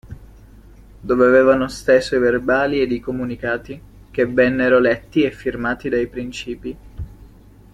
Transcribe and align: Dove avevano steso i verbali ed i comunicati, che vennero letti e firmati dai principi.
Dove 0.99 1.27
avevano 1.27 1.67
steso 1.67 2.15
i 2.15 2.19
verbali 2.19 2.81
ed 2.81 2.91
i 2.91 2.99
comunicati, 2.99 3.79
che 4.09 4.25
vennero 4.25 4.79
letti 4.79 5.21
e 5.21 5.29
firmati 5.29 5.89
dai 5.89 6.07
principi. 6.07 6.77